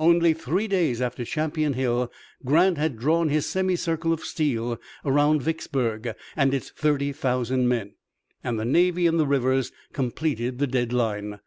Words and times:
Only 0.00 0.32
three 0.32 0.66
days 0.66 1.02
after 1.02 1.26
Champion 1.26 1.74
Hill 1.74 2.10
Grant 2.42 2.78
had 2.78 2.96
drawn 2.98 3.28
his 3.28 3.44
semicircle 3.44 4.14
of 4.14 4.24
steel 4.24 4.80
around 5.04 5.42
Vicksburg 5.42 6.14
and 6.34 6.54
its 6.54 6.70
thirty 6.70 7.12
thousand 7.12 7.68
men, 7.68 7.92
and 8.42 8.58
the 8.58 8.64
navy 8.64 9.06
in 9.06 9.18
the 9.18 9.26
rivers 9.26 9.72
completed 9.92 10.58
the 10.58 10.66
dead 10.66 10.94
line. 10.94 11.38